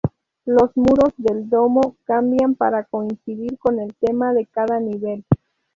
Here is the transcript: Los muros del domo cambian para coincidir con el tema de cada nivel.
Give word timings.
Los 0.47 0.75
muros 0.75 1.13
del 1.17 1.47
domo 1.47 1.95
cambian 2.05 2.55
para 2.55 2.85
coincidir 2.85 3.59
con 3.59 3.79
el 3.79 3.93
tema 4.03 4.33
de 4.33 4.47
cada 4.47 4.79
nivel. 4.79 5.23